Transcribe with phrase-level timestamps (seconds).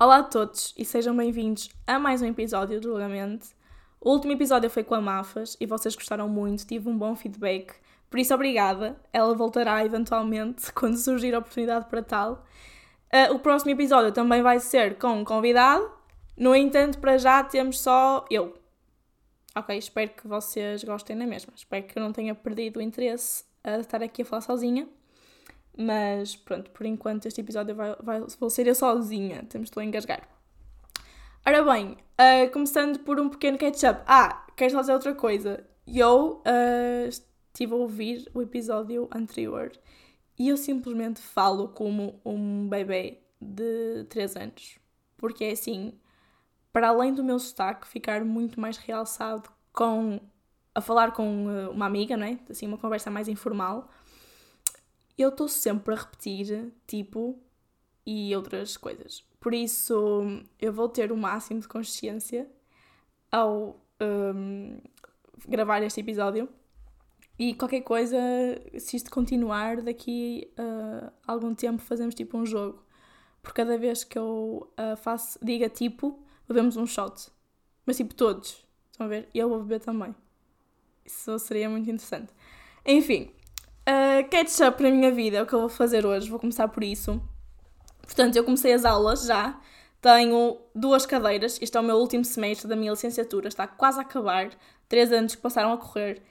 [0.00, 3.48] Olá a todos e sejam bem-vindos a mais um episódio do Logamente.
[4.00, 7.74] O último episódio foi com a Mafas e vocês gostaram muito, tive um bom feedback,
[8.08, 8.96] por isso obrigada.
[9.12, 12.46] Ela voltará eventualmente quando surgir a oportunidade para tal.
[13.12, 15.90] Uh, o próximo episódio também vai ser com um convidado,
[16.36, 18.56] no entanto, para já temos só eu.
[19.52, 21.52] Ok, espero que vocês gostem na mesma.
[21.56, 24.88] Espero que eu não tenha perdido o interesse a estar aqui a falar sozinha.
[25.80, 29.44] Mas pronto, por enquanto este episódio vai, vai, vou ser eu sozinha.
[29.48, 30.28] Temos de engasgar.
[31.46, 34.02] Ora bem, uh, começando por um pequeno catch-up.
[34.04, 35.64] Ah, queres fazer outra coisa?
[35.86, 39.70] Eu uh, estive a ouvir o episódio anterior
[40.36, 44.78] e eu simplesmente falo como um bebê de 3 anos.
[45.16, 45.92] Porque é assim,
[46.72, 50.18] para além do meu sotaque ficar muito mais realçado com
[50.74, 52.36] a falar com uh, uma amiga, não é?
[52.50, 53.88] Assim, uma conversa mais informal
[55.22, 57.38] eu estou sempre a repetir tipo
[58.06, 59.24] e outras coisas.
[59.40, 60.22] Por isso,
[60.58, 62.48] eu vou ter o máximo de consciência
[63.30, 64.78] ao um,
[65.46, 66.48] gravar este episódio.
[67.38, 68.18] E qualquer coisa,
[68.78, 72.82] se isto continuar, daqui a algum tempo fazemos tipo um jogo.
[73.42, 77.30] Por cada vez que eu uh, faço, diga tipo, bebemos um shot.
[77.86, 78.66] Mas tipo todos.
[78.90, 79.28] Estão a ver?
[79.32, 80.14] E eu vou beber também.
[81.04, 82.32] Isso seria muito interessante.
[82.84, 83.30] Enfim,
[84.18, 86.82] Uh, catch-up na minha vida é o que eu vou fazer hoje, vou começar por
[86.82, 87.20] isso.
[88.02, 89.58] Portanto, eu comecei as aulas já,
[90.00, 94.02] tenho duas cadeiras, este é o meu último semestre da minha licenciatura, está quase a
[94.02, 94.50] acabar,
[94.88, 96.22] três anos passaram a correr.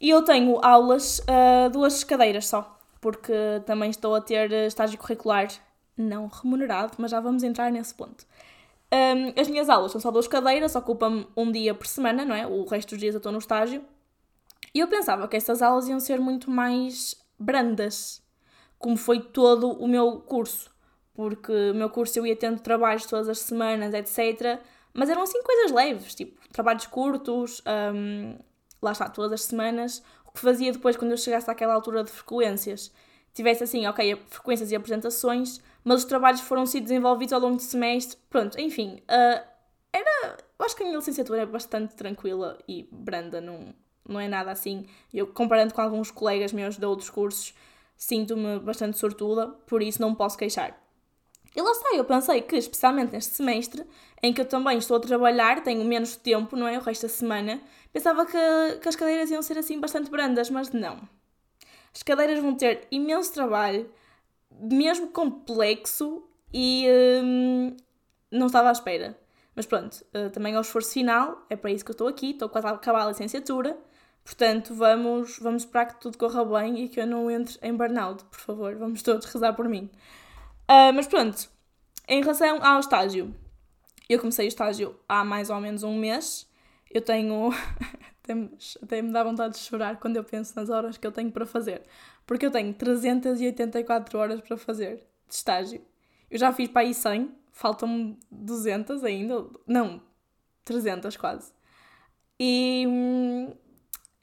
[0.00, 3.32] E eu tenho aulas, uh, duas cadeiras só, porque
[3.64, 5.48] também estou a ter estágio curricular
[5.96, 8.26] não remunerado, mas já vamos entrar nesse ponto.
[8.92, 12.46] Um, as minhas aulas são só duas cadeiras, ocupam um dia por semana, não é?
[12.46, 13.82] O resto dos dias eu estou no estágio.
[14.76, 18.22] E eu pensava que estas aulas iam ser muito mais brandas,
[18.78, 20.70] como foi todo o meu curso,
[21.14, 24.60] porque o meu curso eu ia tendo trabalhos todas as semanas, etc.
[24.92, 27.62] Mas eram assim coisas leves, tipo trabalhos curtos,
[27.94, 28.36] um,
[28.82, 30.02] lá está, todas as semanas.
[30.26, 32.92] O que fazia depois, quando eu chegasse àquela altura de frequências,
[33.32, 37.62] tivesse assim, ok, frequências e apresentações, mas os trabalhos foram sido desenvolvidos ao longo do
[37.62, 38.18] semestre.
[38.28, 39.42] Pronto, enfim, uh,
[39.90, 40.36] era.
[40.58, 43.74] Eu acho que a minha licenciatura é bastante tranquila e branda, não,
[44.08, 44.86] não é nada assim.
[45.12, 47.54] Eu, comparando com alguns colegas meus de outros cursos,
[47.96, 50.78] sinto-me bastante sortuda, por isso não posso queixar.
[51.54, 53.84] E lá está, eu pensei que, especialmente neste semestre,
[54.22, 56.76] em que eu também estou a trabalhar, tenho menos tempo, não é?
[56.76, 57.60] O resto da semana,
[57.92, 61.00] pensava que, que as cadeiras iam ser assim bastante brandas, mas não.
[61.94, 63.90] As cadeiras vão ter imenso trabalho,
[64.50, 66.22] mesmo complexo,
[66.52, 66.86] e
[67.24, 67.76] hum,
[68.30, 69.18] não estava à espera.
[69.54, 72.32] Mas pronto, uh, também é o esforço final, é para isso que eu estou aqui,
[72.32, 73.78] estou quase a acabar a licenciatura,
[74.26, 78.24] Portanto, vamos, vamos esperar que tudo corra bem e que eu não entre em burnout,
[78.24, 78.74] por favor.
[78.74, 79.88] Vamos todos rezar por mim.
[80.68, 81.48] Uh, mas pronto,
[82.08, 83.32] em relação ao estágio,
[84.08, 86.44] eu comecei o estágio há mais ou menos um mês.
[86.90, 87.50] Eu tenho.
[88.82, 91.46] até me dá vontade de chorar quando eu penso nas horas que eu tenho para
[91.46, 91.82] fazer.
[92.26, 95.80] Porque eu tenho 384 horas para fazer de estágio.
[96.28, 99.46] Eu já fiz para aí 100, faltam-me 200 ainda.
[99.68, 100.02] Não,
[100.64, 101.52] 300 quase.
[102.40, 103.54] E hum,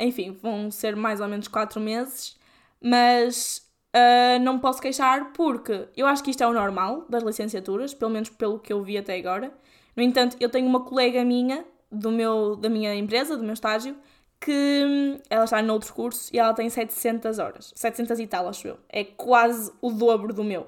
[0.04, 2.38] enfim, vão ser mais ou menos 4 meses,
[2.82, 7.24] mas uh, não me posso queixar porque eu acho que isto é o normal das
[7.24, 9.54] licenciaturas, pelo menos pelo que eu vi até agora.
[9.96, 13.96] No entanto, eu tenho uma colega minha do meu, da minha empresa, do meu estágio,
[14.40, 14.52] que
[14.86, 17.72] hum, ela está noutro curso e ela tem 700 horas.
[17.76, 18.80] 700 e tal, acho eu.
[18.90, 20.68] É quase o dobro do meu.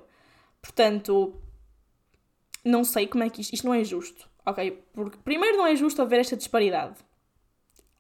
[0.62, 1.36] Portanto,
[2.64, 4.84] não sei como é que isto, isto não é justo, ok?
[4.94, 6.96] Porque, primeiro, não é justo haver esta disparidade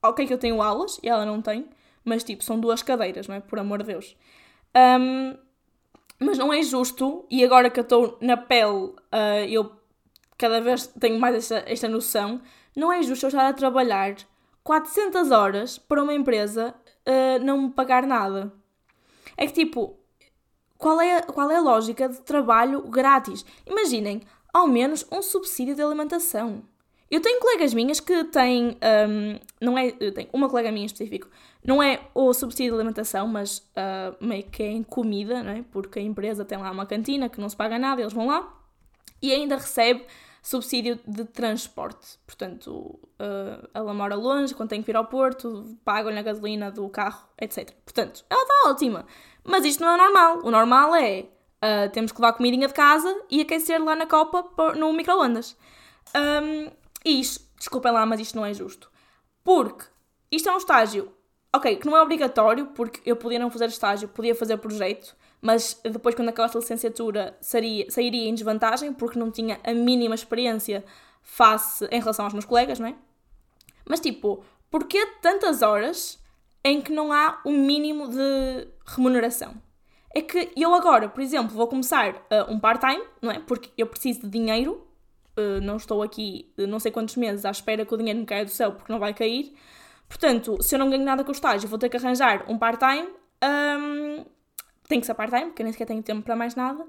[0.09, 1.67] ok que eu tenho aulas e ela não tem,
[2.03, 3.39] mas tipo, são duas cadeiras, não é?
[3.39, 4.15] Por amor de Deus.
[4.75, 5.37] Um,
[6.19, 9.71] mas não é justo, e agora que eu estou na pele, uh, eu
[10.37, 12.41] cada vez tenho mais esta, esta noção,
[12.75, 14.15] não é justo eu estar a trabalhar
[14.63, 16.73] 400 horas para uma empresa
[17.07, 18.51] uh, não me pagar nada.
[19.37, 19.97] É que tipo,
[20.77, 23.45] qual é, qual é a lógica de trabalho grátis?
[23.65, 24.21] Imaginem,
[24.53, 26.63] ao menos um subsídio de alimentação.
[27.09, 28.77] Eu tenho colegas minhas que têm,
[29.09, 31.29] um, não é, eu tenho uma colega minha em específico,
[31.63, 35.63] não é o subsídio de alimentação, mas uh, meio que é em comida, não é?
[35.71, 38.51] porque a empresa tem lá uma cantina que não se paga nada, eles vão lá
[39.21, 40.05] e ainda recebe
[40.41, 42.19] subsídio de transporte.
[42.25, 46.87] Portanto, uh, ela mora longe, quando tem que vir ao Porto, pagam-lhe a gasolina do
[46.89, 47.71] carro, etc.
[47.83, 49.05] Portanto, ela está ótima.
[49.43, 50.39] Mas isto não é normal.
[50.43, 54.73] O normal é uh, temos que levar comidinha de casa e aquecer lá na copa
[54.75, 55.57] no micro-ondas.
[56.15, 56.69] Um,
[57.05, 58.91] e isto, desculpem lá, mas isto não é justo.
[59.43, 59.85] Porque
[60.31, 61.13] isto é um estágio,
[61.55, 65.79] ok, que não é obrigatório, porque eu podia não fazer estágio, podia fazer projeto, mas
[65.83, 70.83] depois, quando acabaste a licenciatura, sairia, sairia em desvantagem porque não tinha a mínima experiência
[71.21, 72.95] face em relação aos meus colegas, não é?
[73.87, 76.19] Mas tipo, porquê tantas horas
[76.63, 79.53] em que não há o um mínimo de remuneração?
[80.13, 83.39] É que eu agora, por exemplo, vou começar uh, um part-time, não é?
[83.39, 84.87] Porque eu preciso de dinheiro,
[85.37, 88.25] uh, não estou aqui uh, não sei quantos meses à espera que o dinheiro me
[88.25, 89.53] caia do céu porque não vai cair.
[90.07, 93.09] Portanto, se eu não ganho nada com o estágio, vou ter que arranjar um part-time.
[93.43, 94.25] Um,
[94.87, 96.85] tem que ser part-time, porque eu nem sequer tenho tempo para mais nada.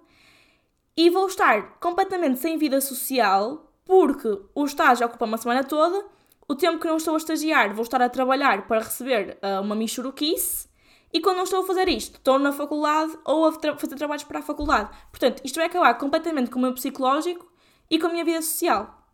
[0.97, 6.05] E vou estar completamente sem vida social, porque o estágio ocupa uma semana toda.
[6.49, 9.75] O tempo que não estou a estagiar, vou estar a trabalhar para receber uh, uma
[9.75, 10.69] michuruquice.
[11.13, 14.25] E quando não estou a fazer isto, estou na faculdade ou a tra fazer trabalhos
[14.25, 14.91] para a faculdade.
[15.11, 17.47] Portanto, isto vai acabar completamente com o meu psicológico
[17.91, 19.07] e com a minha vida social.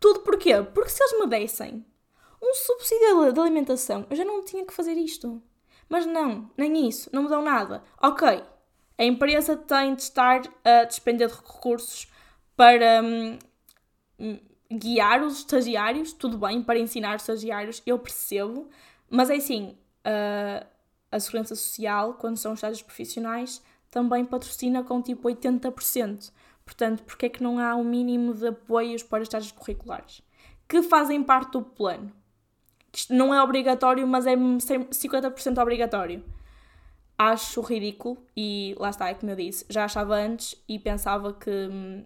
[0.00, 0.62] Tudo porquê?
[0.62, 1.84] Porque se eles me dessem
[2.42, 5.42] um subsídio de alimentação, eu já não tinha que fazer isto.
[5.88, 7.82] Mas não, nem isso, não me dão nada.
[8.02, 8.42] Ok,
[8.98, 12.10] a empresa tem de estar a despender de recursos
[12.56, 13.38] para hum,
[14.70, 18.68] guiar os estagiários, tudo bem, para ensinar os estagiários, eu percebo,
[19.08, 20.66] mas é assim, a,
[21.10, 26.32] a Segurança Social, quando são estágios profissionais, também patrocina com tipo 80%.
[26.66, 30.20] Portanto, porque é que não há um mínimo de apoios para estágios curriculares?
[30.68, 32.12] Que fazem parte do plano
[32.96, 36.24] isto não é obrigatório, mas é 50% obrigatório.
[37.18, 41.50] Acho ridículo e lá está, é como eu disse, já achava antes e pensava que.
[41.50, 42.04] Hum,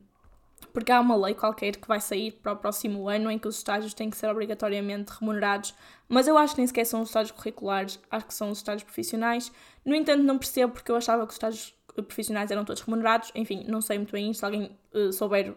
[0.72, 3.56] porque há uma lei qualquer que vai sair para o próximo ano em que os
[3.56, 5.74] estágios têm que ser obrigatoriamente remunerados,
[6.08, 8.84] mas eu acho que nem sequer são os estágios curriculares, acho que são os estágios
[8.84, 9.50] profissionais.
[9.84, 13.30] No entanto, não percebo porque eu achava que os estágios profissionais eram todos remunerados.
[13.34, 14.32] Enfim, não sei muito bem.
[14.32, 15.54] Se alguém uh, souber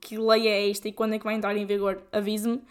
[0.00, 2.62] que lei é esta e quando é que vai entrar em vigor, avise-me.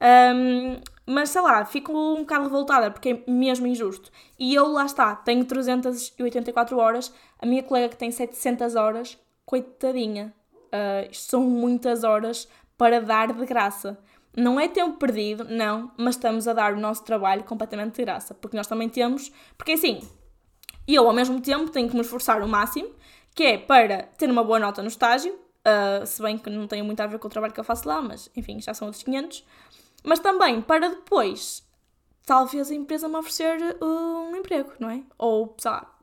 [0.00, 4.10] Um, mas sei lá, fico um bocado revoltada porque é mesmo injusto.
[4.38, 10.32] E eu lá está, tenho 384 horas, a minha colega que tem 700 horas, coitadinha.
[10.66, 13.98] Uh, são muitas horas para dar de graça.
[14.36, 18.34] Não é tempo perdido, não, mas estamos a dar o nosso trabalho completamente de graça.
[18.34, 19.30] Porque nós também temos.
[19.56, 20.00] Porque assim,
[20.86, 22.90] eu ao mesmo tempo tenho que me esforçar o máximo,
[23.34, 26.82] que é para ter uma boa nota no estágio, uh, se bem que não tem
[26.82, 29.02] muito a ver com o trabalho que eu faço lá, mas enfim, já são outros
[29.02, 29.44] 500
[30.04, 31.66] mas também para depois,
[32.26, 35.02] talvez a empresa me oferecer uh, um emprego, não é?
[35.16, 35.93] Ou, sei lá,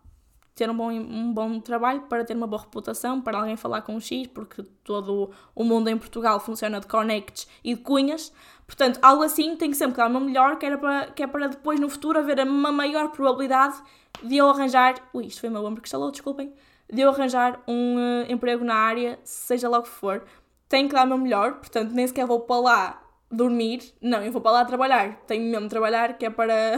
[0.56, 3.96] ter um bom, um bom trabalho para ter uma boa reputação, para alguém falar com
[3.96, 8.34] o X, porque todo o mundo em Portugal funciona de connects e de cunhas.
[8.66, 11.48] Portanto, algo assim tem que sempre dar uma melhor, que, era para, que é para
[11.48, 13.82] depois no futuro haver uma maior probabilidade
[14.24, 14.96] de eu arranjar.
[15.14, 16.54] Ui, isto foi o meu ombro que estalou, desculpem.
[16.92, 20.24] De eu arranjar um uh, emprego na área, seja lá o que for.
[20.68, 23.02] Tenho que dar o meu melhor, portanto, nem sequer vou para lá
[23.32, 26.78] dormir, não, eu vou para lá trabalhar, tenho mesmo de trabalhar, que é para,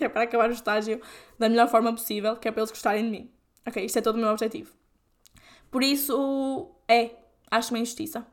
[0.00, 0.98] que é para acabar o estágio
[1.38, 3.30] da melhor forma possível, que é para eles gostarem de mim.
[3.68, 4.72] Ok, isto é todo o meu objetivo.
[5.70, 7.10] Por isso, é,
[7.50, 8.26] acho uma injustiça.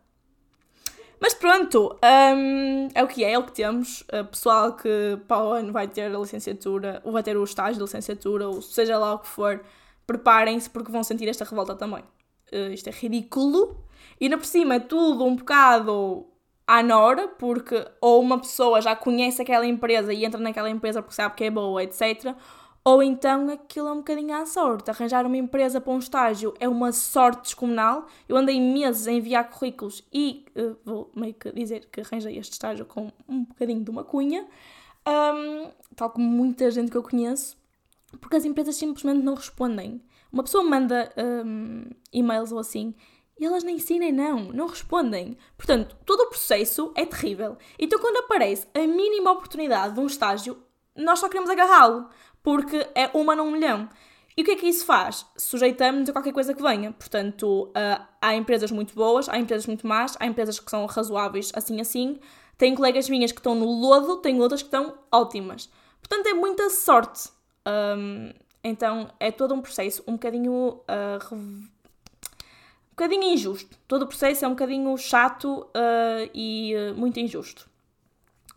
[1.19, 4.01] Mas pronto, um, é o que é, é o que temos.
[4.01, 7.75] O pessoal que para o ano vai ter a licenciatura, ou vai ter o estágio
[7.75, 9.61] de licenciatura, ou seja lá o que for,
[10.05, 12.03] preparem-se porque vão sentir esta revolta também.
[12.53, 13.83] Uh, isto é ridículo.
[14.21, 16.25] E ainda por cima é tudo um bocado
[16.67, 21.15] à Nora, porque ou uma pessoa já conhece aquela empresa e entra naquela empresa porque
[21.15, 22.35] sabe que é boa, etc.
[22.83, 24.89] Ou então aquilo é um bocadinho à sorte.
[24.89, 28.05] Arranjar uma empresa para um estágio é uma sorte descomunal.
[28.27, 32.53] Eu andei meses a enviar currículos e uh, vou meio que dizer que arranjei este
[32.53, 34.45] estágio com um bocadinho de uma cunha,
[35.05, 37.57] um, tal como muita gente que eu conheço,
[38.19, 40.01] porque as empresas simplesmente não respondem.
[40.31, 42.93] Uma pessoa manda um, e-mails ou assim
[43.39, 45.37] e elas nem sim nem não, não respondem.
[45.55, 47.57] Portanto, todo o processo é terrível.
[47.77, 50.57] Então, quando aparece a mínima oportunidade de um estágio,
[50.95, 52.09] nós só queremos agarrá-lo,
[52.41, 53.89] porque é uma num milhão.
[54.35, 55.25] E o que é que isso faz?
[55.35, 56.91] Sujeitamos a qualquer coisa que venha.
[56.91, 61.51] Portanto, uh, há empresas muito boas, há empresas muito más, há empresas que são razoáveis
[61.55, 62.19] assim assim.
[62.55, 65.69] Tenho colegas minhas que estão no lodo, tenho outras que estão ótimas.
[65.99, 67.29] Portanto, é muita sorte.
[67.67, 68.31] Um,
[68.63, 71.37] então, é todo um processo um bocadinho uh,
[72.97, 73.77] bocadinho injusto.
[73.87, 77.69] Todo o processo é um bocadinho chato uh, e uh, muito injusto.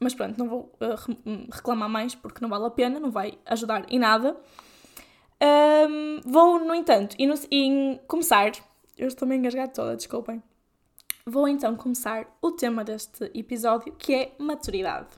[0.00, 3.84] Mas pronto, não vou uh, reclamar mais porque não vale a pena, não vai ajudar
[3.92, 4.34] em nada.
[5.42, 8.52] Um, vou, no entanto, e, começar.
[8.96, 10.42] Eu estou meio engasgada toda, desculpem.
[11.26, 15.08] Vou então começar o tema deste episódio, que é maturidade.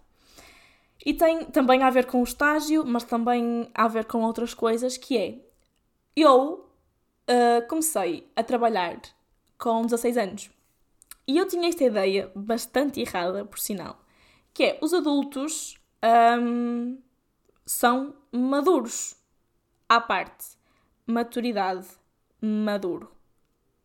[1.05, 4.97] E tem também a ver com o estágio, mas também a ver com outras coisas,
[4.97, 5.38] que é
[6.17, 6.72] eu
[7.29, 9.00] uh, comecei a trabalhar
[9.59, 10.50] com 16 anos.
[11.26, 14.00] E eu tinha esta ideia bastante errada, por sinal,
[14.52, 15.81] que é os adultos
[16.41, 16.99] um,
[17.64, 19.17] são maduros
[19.88, 20.57] à parte.
[21.07, 21.87] maturidade,
[22.41, 23.11] maduro.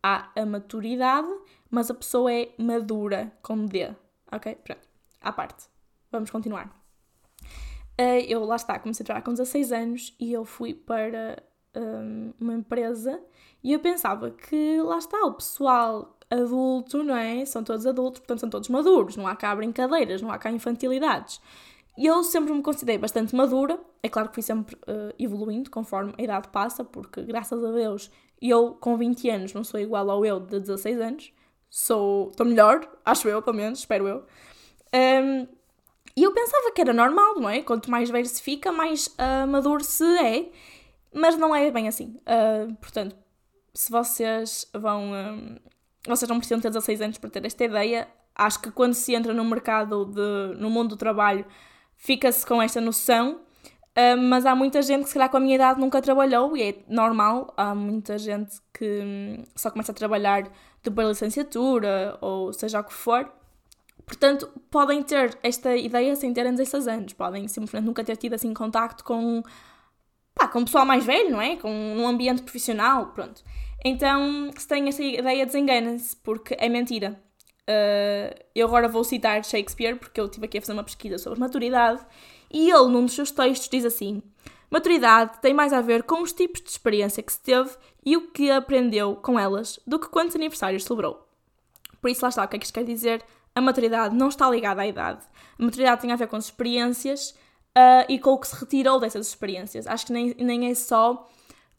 [0.02, 1.28] Há a maturidade,
[1.70, 3.94] mas a pessoa é madura, com D.
[4.30, 4.54] Ok?
[4.56, 4.88] Pronto.
[5.20, 5.66] À parte.
[6.10, 6.68] Vamos continuar.
[8.00, 11.42] Uh, eu lá está, comecei a trabalhar com 16 anos e eu fui para
[11.76, 13.20] um, uma empresa
[13.62, 17.44] e eu pensava que lá está o pessoal adulto, não é?
[17.44, 21.40] São todos adultos, portanto são todos maduros, não há cá brincadeiras, não há cá infantilidades.
[21.96, 26.14] E eu sempre me considerei bastante madura, é claro que fui sempre uh, evoluindo conforme
[26.16, 28.10] a idade passa, porque graças a Deus
[28.40, 31.32] eu com 20 anos não sou igual ao eu de 16 anos,
[31.68, 34.24] sou, estou melhor, acho eu, pelo menos, espero eu.
[34.94, 35.46] Um,
[36.16, 37.62] e eu pensava que era normal, não é?
[37.62, 40.50] Quanto mais velho se fica, mais uh, maduro se é,
[41.12, 42.16] mas não é bem assim.
[42.22, 43.16] Uh, portanto,
[43.74, 45.12] se vocês vão.
[45.12, 45.60] Uh,
[46.06, 48.08] vocês não precisam ter 16 anos para ter esta ideia.
[48.34, 51.44] Acho que quando se entra no mercado, de, no mundo do trabalho,
[51.96, 53.40] fica-se com esta noção.
[53.96, 56.62] Uh, mas há muita gente que, se calhar, com a minha idade nunca trabalhou e
[56.62, 57.52] é normal.
[57.56, 60.48] Há muita gente que hum, só começa a trabalhar
[60.82, 63.30] depois da licenciatura ou seja o que for.
[64.06, 67.12] Portanto, podem ter esta ideia sem terem 16 anos.
[67.12, 69.42] Podem simplesmente nunca ter tido assim contacto com,
[70.38, 71.56] pá, com um pessoal mais velho, não é?
[71.56, 73.42] Com um ambiente profissional, pronto.
[73.84, 77.20] Então, se têm esta ideia, desenganem-se, porque é mentira.
[77.68, 81.38] Uh, eu agora vou citar Shakespeare, porque eu estive aqui a fazer uma pesquisa sobre
[81.38, 82.00] maturidade,
[82.50, 84.22] e ele, num dos seus textos, diz assim:
[84.70, 87.70] Maturidade tem mais a ver com os tipos de experiência que se teve
[88.04, 91.26] e o que aprendeu com elas do que quantos aniversários celebrou.
[92.00, 93.22] Por isso, lá está, o que é que isto quer dizer?
[93.54, 95.26] A maturidade não está ligada à idade.
[95.58, 97.34] A maturidade tem a ver com as experiências
[97.78, 99.86] uh, e com o que se retirou dessas experiências.
[99.86, 101.28] Acho que nem, nem é só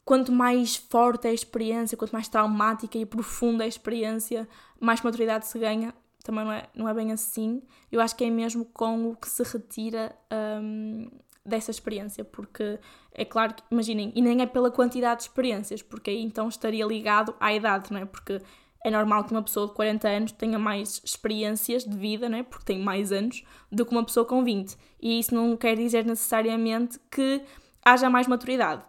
[0.04, 4.48] quanto mais forte é a experiência, quanto mais traumática e profunda é a experiência,
[4.80, 5.94] mais maturidade se ganha.
[6.24, 7.62] Também não é, não é bem assim.
[7.90, 10.14] Eu acho que é mesmo com o que se retira
[10.62, 11.10] um,
[11.44, 12.78] dessa experiência, porque
[13.12, 16.84] é claro que, imaginem, e nem é pela quantidade de experiências, porque aí então estaria
[16.84, 18.04] ligado à idade, não é?
[18.04, 18.40] Porque
[18.84, 22.42] é normal que uma pessoa de 40 anos tenha mais experiências de vida, né?
[22.42, 24.76] porque tem mais anos, do que uma pessoa com 20.
[25.00, 27.42] E isso não quer dizer necessariamente que
[27.84, 28.82] haja mais maturidade.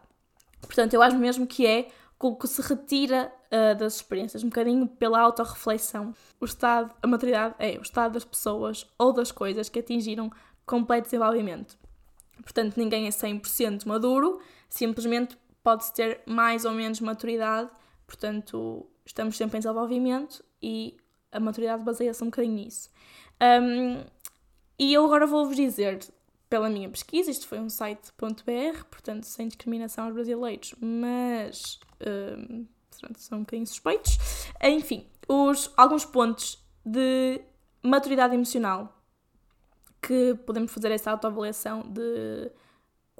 [0.62, 4.88] Portanto, eu acho mesmo que é o que se retira uh, das experiências, um bocadinho
[4.88, 6.14] pela autorreflexão.
[6.40, 10.32] O estado, a maturidade é o estado das pessoas ou das coisas que atingiram
[10.66, 11.78] completo desenvolvimento.
[12.44, 17.70] Portanto, ninguém é 100% maduro, simplesmente pode-se ter mais ou menos maturidade,
[18.08, 20.98] portanto, estamos sempre em desenvolvimento e
[21.32, 22.90] a maturidade baseia-se um bocadinho nisso.
[23.42, 24.04] Um,
[24.78, 26.00] e eu agora vou-vos dizer,
[26.50, 32.66] pela minha pesquisa, isto foi um site.br, portanto, sem discriminação aos brasileiros, mas um,
[33.16, 34.18] são um bocadinho suspeitos.
[34.62, 37.42] Enfim, os, alguns pontos de
[37.82, 39.02] maturidade emocional
[40.02, 42.52] que podemos fazer essa autoavaliação de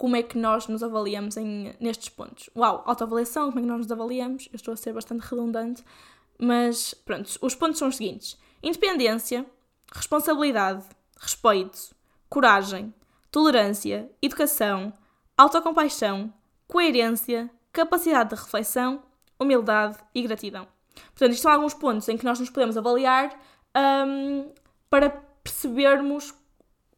[0.02, 2.50] como é que nós nos avaliamos em, nestes pontos.
[2.58, 4.50] Uau, autoavaliação, como é que nós nos avaliamos?
[4.52, 5.84] Eu estou a ser bastante redundante,
[6.40, 9.46] mas pronto, os pontos são os seguintes: independência,
[9.94, 10.84] responsabilidade,
[11.20, 11.94] respeito,
[12.28, 12.92] coragem,
[13.30, 14.92] tolerância, educação,
[15.38, 16.34] autocompaixão,
[16.68, 19.04] coerência, capacidade de reflexão,
[19.40, 20.68] humildade e gratidão.
[21.12, 23.40] Portanto, isto são alguns pontos em que nós nos podemos avaliar
[24.08, 24.52] um,
[24.90, 25.12] para
[25.44, 26.34] percebermos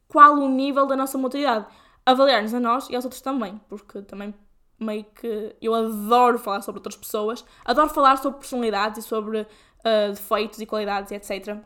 [0.08, 1.66] qual o nível da nossa maturidade
[2.06, 4.34] avaliar-nos a nós e aos outros também, porque também
[4.80, 10.10] meio que eu adoro falar sobre outras pessoas, adoro falar sobre personalidades e sobre uh,
[10.10, 11.58] defeitos e qualidades e etc.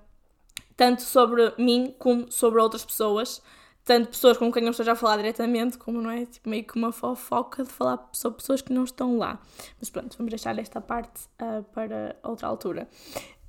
[0.76, 3.42] Tanto sobre mim como sobre outras pessoas,
[3.84, 6.76] tanto pessoas com quem eu esteja a falar diretamente, como não é tipo, meio que
[6.76, 9.40] uma fofoca de falar sobre pessoas que não estão lá.
[9.80, 12.88] Mas pronto, vamos deixar esta parte uh, para outra altura.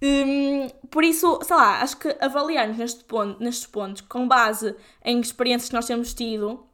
[0.00, 5.20] Um, por isso, sei lá, acho que avaliar-nos neste ponto, nestes pontos com base em
[5.20, 6.67] experiências que nós temos tido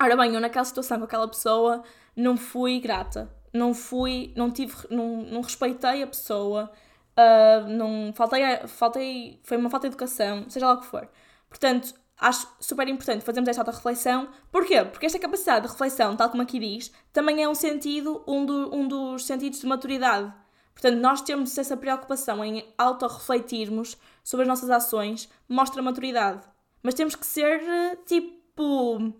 [0.00, 1.82] Ora bem, eu naquela situação com aquela pessoa
[2.16, 6.70] não fui grata, não fui, não tive, não, não respeitei a pessoa,
[7.16, 11.08] uh, não faltei, faltei, foi uma falta de educação, seja lá o que for.
[11.48, 14.28] Portanto, acho super importante fazermos esta auto-reflexão.
[14.50, 14.84] Porquê?
[14.84, 18.74] Porque esta capacidade de reflexão, tal como aqui diz, também é um sentido, um, do,
[18.74, 20.32] um dos sentidos de maturidade.
[20.72, 26.42] Portanto, nós temos essa preocupação em auto-refletirmos sobre as nossas ações, mostra maturidade.
[26.82, 27.60] Mas temos que ser,
[28.04, 29.12] tipo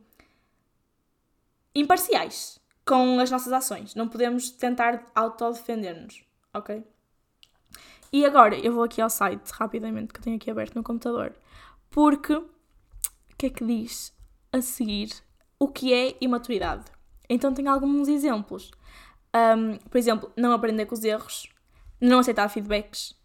[1.75, 3.95] imparciais com as nossas ações.
[3.95, 6.85] Não podemos tentar autodefender-nos, ok?
[8.13, 11.35] E agora eu vou aqui ao site rapidamente que tenho aqui aberto no computador,
[11.91, 12.49] porque o
[13.37, 14.13] que é que diz
[14.53, 15.11] a seguir
[15.59, 16.85] o que é imaturidade?
[17.29, 18.71] Então tenho alguns exemplos.
[19.35, 21.49] Um, por exemplo, não aprender com os erros,
[22.01, 23.17] não aceitar feedbacks,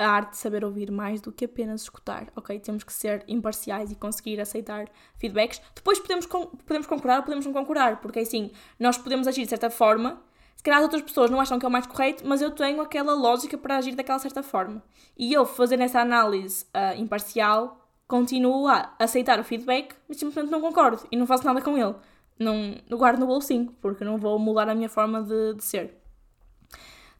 [0.00, 2.58] a arte de saber ouvir mais do que apenas escutar, ok?
[2.58, 4.86] Temos que ser imparciais e conseguir aceitar
[5.18, 5.60] feedbacks.
[5.74, 9.70] Depois podemos, podemos concordar ou podemos não concordar, porque assim, nós podemos agir de certa
[9.70, 10.22] forma
[10.60, 12.82] Se calhar as outras pessoas não acham que é o mais correto, mas eu tenho
[12.82, 14.82] aquela lógica para agir daquela certa forma.
[15.16, 20.60] E eu, fazendo essa análise uh, imparcial, continuo a aceitar o feedback, mas simplesmente não
[20.60, 21.94] concordo e não faço nada com ele.
[22.38, 25.99] Não, não guardo no bolsinho, porque não vou mudar a minha forma de, de ser.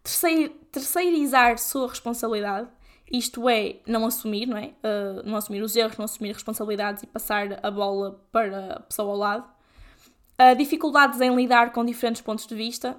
[0.03, 2.69] Terceir, terceirizar sua responsabilidade,
[3.11, 4.75] isto é, não assumir, não é?
[4.83, 9.11] Uh, não assumir os erros, não assumir responsabilidades e passar a bola para a pessoa
[9.11, 9.51] ao lado.
[10.41, 12.99] Uh, dificuldades em lidar com diferentes pontos de vista,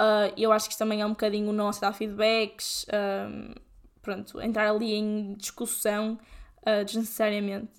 [0.00, 2.86] Uh, eu acho que isto também é um bocadinho não aceitar feedbacks,
[3.28, 3.52] um,
[4.00, 6.18] pronto, entrar ali em discussão
[6.62, 7.70] uh, desnecessariamente.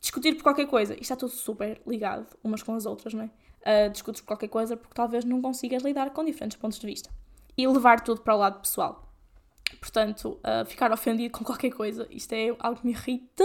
[0.00, 3.88] Discutir por qualquer coisa, isto está tudo super ligado umas com as outras, não é?
[3.88, 7.10] Uh, por qualquer coisa porque talvez não consigas lidar com diferentes pontos de vista.
[7.58, 9.12] E levar tudo para o lado pessoal.
[9.80, 13.44] Portanto, uh, ficar ofendido com qualquer coisa, isto é algo que me irrita.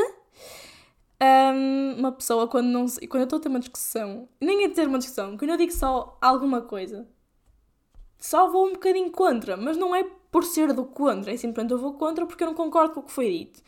[1.22, 4.88] Um, uma pessoa, quando, não, quando eu estou a ter uma discussão, nem é ter
[4.88, 7.08] uma discussão, quando eu digo só alguma coisa
[8.24, 10.02] só vou um bocadinho contra, mas não é
[10.32, 13.04] por ser do contra, é simplesmente eu vou contra porque eu não concordo com o
[13.04, 13.62] que foi dito.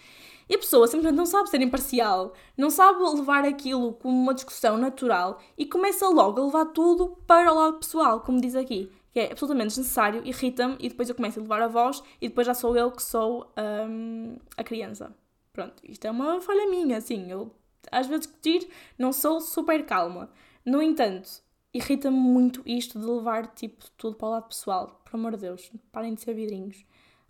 [0.47, 4.77] E a pessoa simplesmente não sabe ser imparcial, não sabe levar aquilo como uma discussão
[4.77, 9.21] natural e começa logo a levar tudo para o lado pessoal, como diz aqui, que
[9.21, 12.53] é absolutamente desnecessário, irrita-me e depois eu começo a levar a voz e depois já
[12.53, 13.49] sou eu que sou
[13.87, 15.15] hum, a criança.
[15.53, 17.49] Pronto, isto é uma falha minha, assim, eu
[17.89, 18.67] às vezes discutir
[18.99, 20.29] não sou super calma.
[20.65, 21.29] No entanto,
[21.73, 25.01] irrita-me muito isto de levar tipo tudo para o lado pessoal.
[25.05, 26.83] Por amor de Deus, parem de ser vidrinhos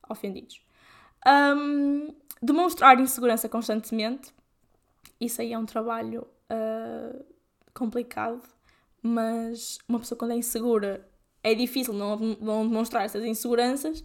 [0.09, 0.59] ofendidos.
[1.27, 4.33] Um, demonstrar insegurança constantemente.
[5.21, 7.23] Isso aí é um trabalho uh,
[7.75, 8.41] complicado,
[9.03, 11.07] mas uma pessoa quando é insegura
[11.45, 14.03] é difícil não, não demonstrar essas inseguranças,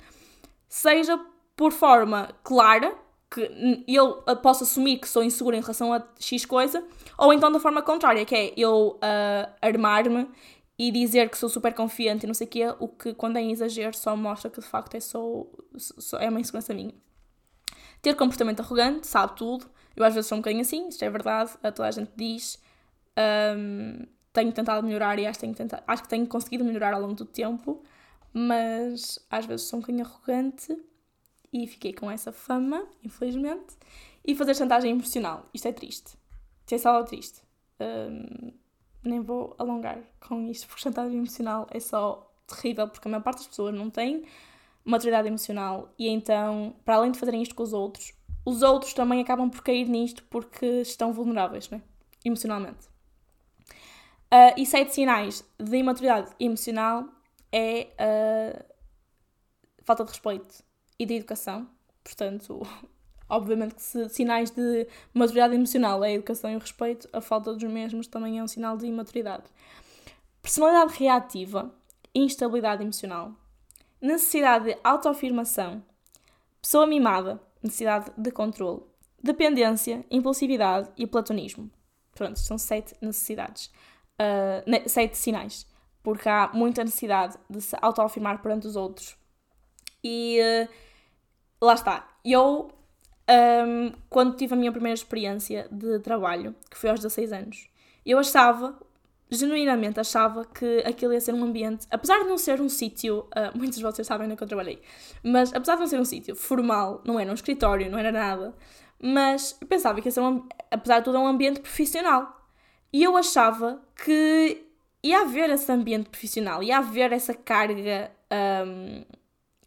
[0.69, 1.19] seja
[1.57, 2.95] por forma clara,
[3.31, 6.85] que eu posso assumir que sou insegura em relação a X coisa,
[7.17, 10.29] ou então da forma contrária, que é eu uh, armar-me
[10.79, 13.41] e dizer que sou super confiante e não sei o quê, o que quando é
[13.41, 16.95] em exagero só mostra que de facto é só, só é uma insegurança minha.
[18.03, 19.67] Ter comportamento arrogante, sabe tudo.
[19.97, 22.59] Eu às vezes sou um bocadinho assim, isto é verdade, toda a gente diz.
[23.57, 27.01] Um, tenho tentado melhorar e acho que, tenho tentado, acho que tenho conseguido melhorar ao
[27.01, 27.83] longo do tempo,
[28.33, 30.77] mas às vezes sou um bocadinho arrogante
[31.53, 33.77] e fiquei com essa fama, infelizmente.
[34.25, 35.49] E fazer chantagem emocional.
[35.53, 36.17] Isto é triste.
[36.71, 37.43] Isto é triste.
[37.81, 38.53] Um,
[39.03, 43.39] nem vou alongar com isto, porque chantagem emocional é só terrível, porque a maior parte
[43.39, 44.25] das pessoas não tem
[44.85, 48.13] maturidade emocional e então, para além de fazerem isto com os outros,
[48.45, 51.83] os outros também acabam por cair nisto porque estão vulneráveis, né?
[52.25, 52.90] emocionalmente.
[54.33, 57.05] Uh, e sete sinais de imaturidade emocional
[57.51, 58.65] é uh,
[59.83, 60.63] falta de respeito
[60.99, 61.69] e de educação.
[62.05, 62.63] Portanto,
[63.29, 67.53] obviamente que se sinais de maturidade emocional é a educação e o respeito, a falta
[67.53, 69.45] dos mesmos também é um sinal de imaturidade.
[70.41, 71.75] Personalidade reativa,
[72.15, 73.35] instabilidade emocional,
[74.01, 75.83] necessidade de autoafirmação,
[76.63, 78.83] pessoa mimada, necessidade de controle,
[79.23, 81.71] dependência, impulsividade e platonismo.
[82.13, 83.71] Pronto, são sete necessidades,
[84.21, 85.67] uh, sete sinais,
[86.03, 89.17] porque há muita necessidade de se autoafirmar perante os outros.
[90.05, 90.69] E uh,
[91.65, 92.09] lá está.
[92.25, 92.71] Eu,
[93.67, 97.69] um, quando tive a minha primeira experiência de trabalho, que foi aos 16 anos,
[98.05, 98.79] eu achava,
[99.31, 103.53] genuinamente achava que aquilo ia ser um ambiente, apesar de não ser um sítio, uh,
[103.57, 104.81] muitos de vocês sabem onde é que eu trabalhei,
[105.23, 108.55] mas apesar de não ser um sítio formal, não era um escritório, não era nada,
[109.03, 112.40] mas eu pensava que ia ser, um, apesar de tudo, um ambiente profissional.
[112.93, 114.65] E eu achava que
[115.03, 118.11] ia haver esse ambiente profissional, ia haver essa carga
[118.67, 119.05] um,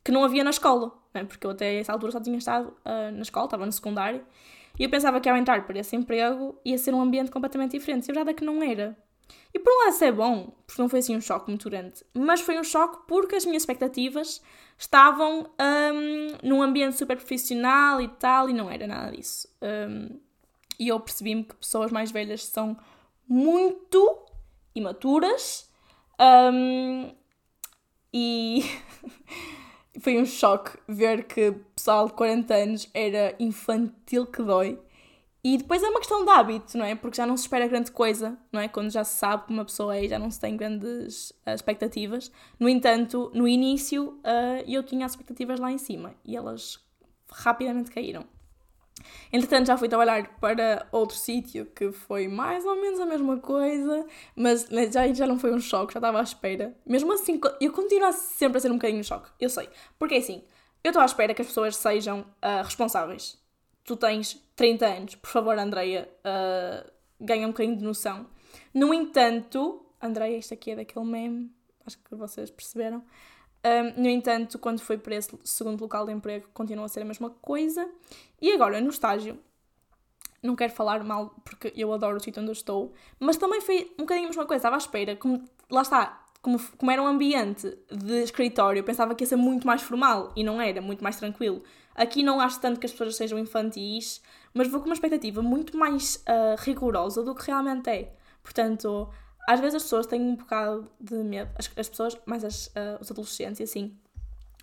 [0.03, 1.23] que não havia na escola né?
[1.23, 4.25] porque eu até essa altura só tinha estado uh, na escola, estava no secundário,
[4.77, 8.07] e eu pensava que ao entrar para esse emprego ia ser um ambiente completamente diferente.
[8.07, 8.97] E a verdade é que não era.
[9.53, 12.03] E por um lado isso é bom, porque não foi assim um choque muito grande,
[12.11, 14.41] mas foi um choque porque as minhas expectativas
[14.77, 19.47] estavam um, num ambiente super profissional e tal, e não era nada disso.
[19.61, 20.19] Um,
[20.79, 22.75] e eu percebi-me que pessoas mais velhas são
[23.33, 24.27] muito
[24.75, 25.67] imaturas
[26.53, 27.11] um,
[28.13, 28.61] e
[29.99, 34.79] foi um choque ver que o pessoal de 40 anos era infantil que dói.
[35.43, 36.93] E depois é uma questão de hábito, não é?
[36.93, 38.67] Porque já não se espera grande coisa, não é?
[38.67, 42.31] Quando já se sabe como uma pessoa é, já não se tem grandes uh, expectativas.
[42.59, 46.79] No entanto, no início uh, eu tinha as expectativas lá em cima e elas
[47.31, 48.25] rapidamente caíram.
[49.31, 54.05] Entretanto, já fui trabalhar para outro sítio que foi mais ou menos a mesma coisa,
[54.35, 56.75] mas já, já não foi um choque, já estava à espera.
[56.85, 59.69] Mesmo assim, eu continuo sempre a ser um bocadinho um choque, eu sei.
[59.97, 60.43] Porque é assim,
[60.83, 63.37] eu estou à espera que as pessoas sejam uh, responsáveis.
[63.85, 66.89] Tu tens 30 anos, por favor, Andreia, uh,
[67.19, 68.27] ganha um bocadinho de noção.
[68.73, 71.51] No entanto, Andreia, isto aqui é daquele meme,
[71.85, 73.03] acho que vocês perceberam.
[73.65, 77.05] Um, no entanto, quando foi para esse segundo local de emprego, continua a ser a
[77.05, 77.89] mesma coisa.
[78.41, 79.39] E agora, no estágio,
[80.41, 83.93] não quero falar mal porque eu adoro o sítio onde eu estou, mas também foi
[83.97, 87.07] um bocadinho a mesma coisa, estava à espera, como, lá está, como, como era um
[87.07, 91.01] ambiente de escritório, eu pensava que ia ser muito mais formal e não era, muito
[91.01, 91.63] mais tranquilo.
[91.95, 94.21] Aqui não acho tanto que as pessoas sejam infantis,
[94.53, 98.13] mas vou com uma expectativa muito mais uh, rigorosa do que realmente é.
[98.43, 99.09] Portanto,
[99.47, 102.99] às vezes as pessoas têm um bocado de medo, as, as pessoas, mais as, uh,
[103.01, 103.97] os adolescentes e assim,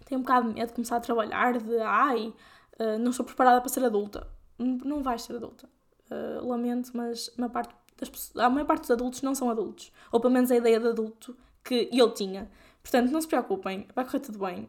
[0.06, 2.32] têm um bocado de medo de começar a trabalhar, de ai,
[2.78, 4.26] uh, não estou preparada para ser adulta.
[4.58, 5.68] Não vais ser adulta.
[6.10, 9.92] Uh, lamento, mas a maior, parte das, a maior parte dos adultos não são adultos.
[10.10, 12.50] Ou pelo menos a ideia de adulto que eu tinha.
[12.82, 14.68] Portanto, não se preocupem, vai correr tudo bem.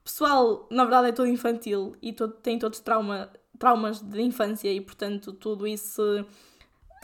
[0.00, 4.72] O pessoal, na verdade, é todo infantil e todo, tem todos trauma, traumas de infância
[4.72, 6.02] e, portanto, tudo isso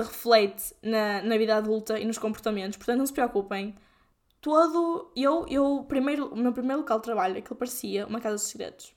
[0.03, 2.77] reflete na, na vida adulta e nos comportamentos.
[2.77, 3.75] Portanto, não se preocupem.
[4.41, 5.11] Todo.
[5.17, 8.95] Eu, eu primeiro, o meu primeiro local de trabalho, aquilo parecia uma casa de segredos.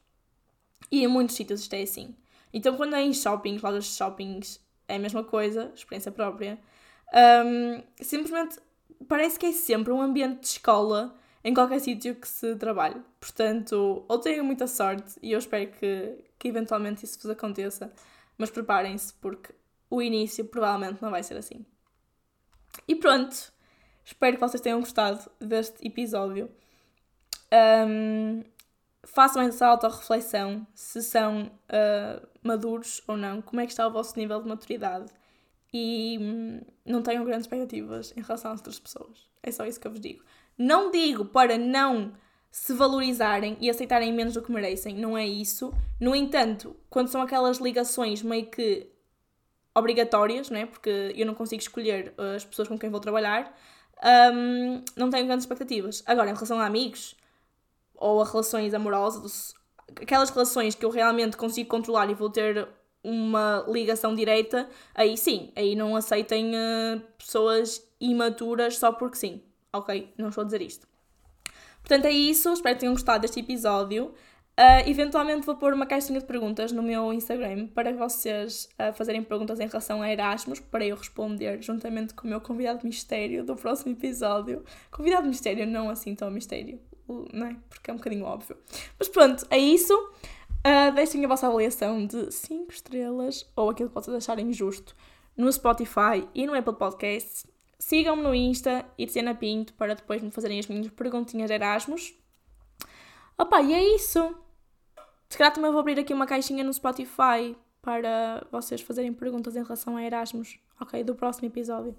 [0.91, 2.15] E em muitos sítios isto é assim.
[2.53, 6.59] Então, quando é em shoppings, lojas de shoppings, é a mesma coisa, experiência própria.
[7.13, 8.57] Um, simplesmente
[9.07, 13.01] parece que é sempre um ambiente de escola em qualquer sítio que se trabalhe.
[13.19, 17.91] Portanto, ou tenham muita sorte, e eu espero que, que eventualmente isso vos aconteça,
[18.37, 19.53] mas preparem-se porque
[19.89, 21.65] o início provavelmente não vai ser assim.
[22.87, 23.51] E pronto,
[24.03, 26.49] espero que vocês tenham gostado deste episódio.
[27.87, 28.43] Um,
[29.03, 34.17] façam essa autorreflexão se são uh, maduros ou não, como é que está o vosso
[34.17, 35.11] nível de maturidade
[35.73, 39.27] e hum, não tenham grandes expectativas em relação às outras pessoas.
[39.43, 40.23] É só isso que eu vos digo.
[40.57, 42.13] Não digo para não
[42.49, 45.73] se valorizarem e aceitarem menos do que merecem, não é isso.
[45.99, 48.87] No entanto, quando são aquelas ligações meio que
[49.77, 50.65] obrigatórias, não é?
[50.65, 53.55] porque eu não consigo escolher as pessoas com quem vou trabalhar,
[54.33, 56.03] um, não tenho grandes expectativas.
[56.05, 57.15] Agora, em relação a amigos,
[57.95, 59.53] ou a relações amorosas,
[60.01, 62.67] aquelas relações que eu realmente consigo controlar e vou ter
[63.03, 69.41] uma ligação direta, aí sim, aí não aceitem uh, pessoas imaturas só porque sim.
[69.73, 70.13] Ok?
[70.17, 70.87] Não estou a dizer isto.
[71.87, 72.51] Portanto, é isso.
[72.51, 74.13] Espero que tenham gostado deste episódio.
[74.59, 79.21] Uh, eventualmente vou pôr uma caixinha de perguntas no meu Instagram para vocês uh, fazerem
[79.21, 83.55] perguntas em relação a Erasmus, para eu responder juntamente com o meu convidado mistério do
[83.55, 84.63] próximo episódio.
[84.89, 86.79] Convidado mistério, não assim tão mistério
[87.33, 87.55] não é?
[87.69, 88.57] Porque é um bocadinho óbvio.
[88.97, 89.93] Mas pronto, é isso.
[89.95, 94.95] Uh, deixem a vossa avaliação de 5 estrelas ou aquilo que vocês acharem justo
[95.35, 97.45] no Spotify e no Apple Podcasts.
[97.79, 102.13] Sigam-me no Insta e Tiziana Pinto para depois me fazerem as minhas perguntinhas de Erasmus.
[103.37, 104.35] Opa, e é isso.
[105.29, 109.63] Se calhar também vou abrir aqui uma caixinha no Spotify para vocês fazerem perguntas em
[109.63, 111.03] relação a Erasmus, ok?
[111.03, 111.95] Do próximo episódio.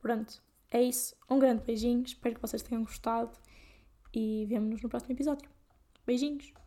[0.00, 1.14] Pronto, é isso.
[1.28, 3.30] Um grande beijinho, espero que vocês tenham gostado
[4.14, 5.48] e vemo-nos no próximo episódio.
[6.06, 6.59] Beijinhos!